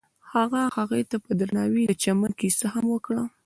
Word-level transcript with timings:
هغه 0.33 0.61
هغې 0.77 1.01
ته 1.09 1.17
په 1.25 1.31
درناوي 1.39 1.83
د 1.87 1.93
چمن 2.03 2.31
کیسه 2.41 2.65
هم 2.73 2.85
وکړه. 2.93 3.23